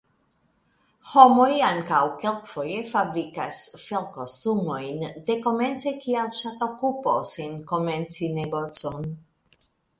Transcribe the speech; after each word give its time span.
Homoj 1.09 1.49
ankaŭ 1.67 1.99
kelkfoje 2.23 2.79
fabrikas 2.93 3.61
felkostumojn 3.83 5.05
dekomence 5.29 5.95
kiel 6.07 6.35
ŝatokupo 6.41 7.17
sen 7.37 7.57
komenci 7.75 8.35
negocon. 8.43 9.11